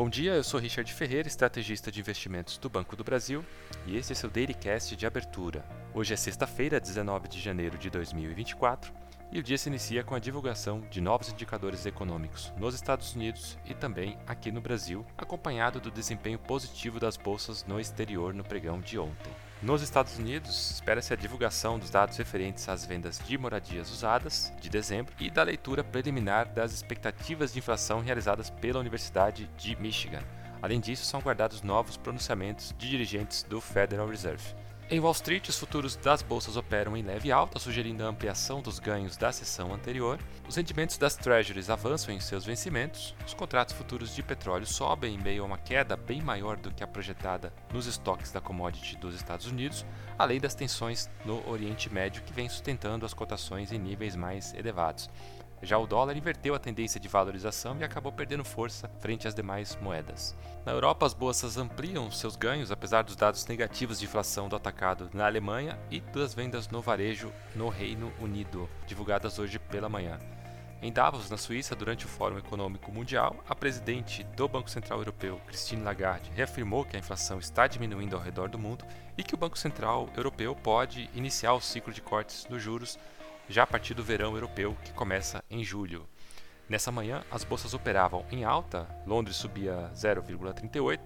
[0.00, 3.44] Bom dia, eu sou Richard Ferreira, estrategista de investimentos do Banco do Brasil,
[3.86, 5.62] e esse é seu Dailycast de abertura.
[5.92, 8.94] Hoje é sexta-feira, 19 de janeiro de 2024,
[9.30, 13.58] e o dia se inicia com a divulgação de novos indicadores econômicos nos Estados Unidos
[13.66, 18.80] e também aqui no Brasil, acompanhado do desempenho positivo das bolsas no exterior no pregão
[18.80, 19.30] de ontem.
[19.62, 24.70] Nos Estados Unidos, espera-se a divulgação dos dados referentes às vendas de moradias usadas de
[24.70, 30.22] dezembro e da leitura preliminar das expectativas de inflação realizadas pela Universidade de Michigan.
[30.62, 34.54] Além disso, são guardados novos pronunciamentos de dirigentes do Federal Reserve.
[34.92, 38.80] Em Wall Street, os futuros das bolsas operam em leve alta, sugerindo a ampliação dos
[38.80, 40.18] ganhos da sessão anterior.
[40.48, 43.14] Os rendimentos das treasuries avançam em seus vencimentos.
[43.24, 46.82] Os contratos futuros de petróleo sobem em meio a uma queda bem maior do que
[46.82, 49.86] a projetada nos estoques da commodity dos Estados Unidos,
[50.18, 55.08] além das tensões no Oriente Médio que vem sustentando as cotações em níveis mais elevados.
[55.62, 59.76] Já o dólar inverteu a tendência de valorização e acabou perdendo força frente às demais
[59.82, 60.34] moedas.
[60.64, 65.10] Na Europa, as bolsas ampliam seus ganhos, apesar dos dados negativos de inflação do atacado
[65.12, 70.18] na Alemanha e das vendas no varejo no Reino Unido, divulgadas hoje pela manhã.
[70.82, 75.38] Em Davos, na Suíça, durante o Fórum Econômico Mundial, a presidente do Banco Central Europeu,
[75.46, 78.86] Christine Lagarde, reafirmou que a inflação está diminuindo ao redor do mundo
[79.18, 82.98] e que o Banco Central Europeu pode iniciar o ciclo de cortes nos juros
[83.50, 86.06] já a partir do verão europeu, que começa em julho.
[86.68, 91.00] Nessa manhã, as bolsas operavam em alta, Londres subia 0,38,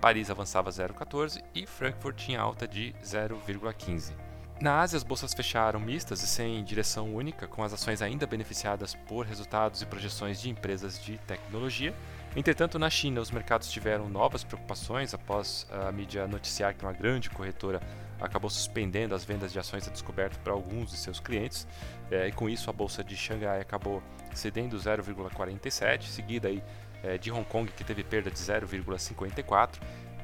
[0.00, 4.14] Paris avançava 0,14 e Frankfurt tinha alta de 0,15.
[4.60, 8.94] Na Ásia, as bolsas fecharam mistas e sem direção única, com as ações ainda beneficiadas
[8.94, 11.94] por resultados e projeções de empresas de tecnologia.
[12.34, 17.28] Entretanto, na China, os mercados tiveram novas preocupações após a mídia noticiar que uma grande
[17.28, 17.80] corretora
[18.18, 21.66] acabou suspendendo as vendas de ações a descoberto para alguns de seus clientes,
[22.10, 24.02] é, e com isso a bolsa de Xangai acabou
[24.32, 26.62] cedendo 0,47, seguida aí
[27.02, 29.78] é, de Hong Kong que teve perda de 0,54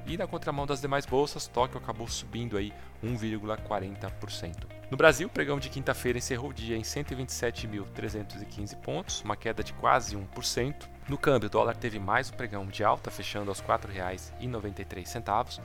[0.06, 2.72] e na contramão das demais bolsas, Tóquio acabou subindo aí
[3.04, 4.77] 1,40%.
[4.90, 9.74] No Brasil, o pregão de quinta-feira encerrou o dia em 127.315 pontos, uma queda de
[9.74, 10.88] quase 1%.
[11.06, 15.60] No câmbio, o dólar teve mais um pregão de alta, fechando aos R$ 4,93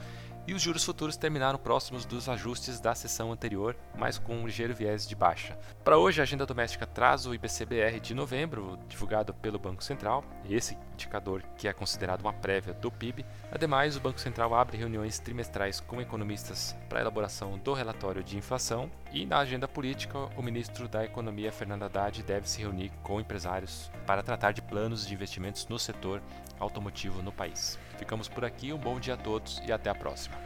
[0.46, 4.74] e os juros futuros terminaram próximos dos ajustes da sessão anterior, mas com um ligeiro
[4.74, 5.56] viés de baixa.
[5.82, 10.76] Para hoje, a agenda doméstica traz o IBCBR de novembro, divulgado pelo Banco Central, esse
[10.92, 13.24] indicador que é considerado uma prévia do PIB.
[13.50, 18.36] Ademais, o Banco Central abre reuniões trimestrais com economistas para a elaboração do relatório de
[18.36, 23.20] inflação e na agenda política, o ministro da Economia, Fernando Haddad, deve se reunir com
[23.20, 26.20] empresários para tratar de planos de investimentos no setor
[26.58, 27.78] automotivo no país.
[27.96, 30.36] Ficamos por aqui, um bom dia a todos e até a próxima.